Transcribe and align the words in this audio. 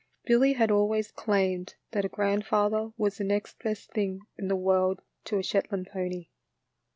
Billy 0.25 0.53
had 0.53 0.71
always 0.71 1.11
claimed 1.11 1.75
that 1.91 2.03
a 2.05 2.09
grandfather 2.09 2.91
was 2.97 3.17
the 3.19 3.23
next 3.23 3.59
best 3.61 3.91
thins; 3.91 4.23
in 4.35 4.47
the 4.47 4.55
world 4.55 5.03
to 5.25 5.37
a 5.37 5.43
Shetland 5.43 5.89
pony. 5.93 6.29